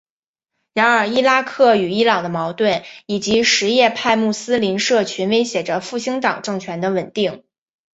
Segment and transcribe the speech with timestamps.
[0.73, 7.43] 然而伊拉克与伊朗的矛盾以及什叶派穆斯林社群威胁着复兴党政权的稳定。